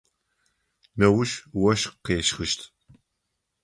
Неущ 0.99 1.31
ощх 1.69 1.91
къещхыщт. 2.05 2.59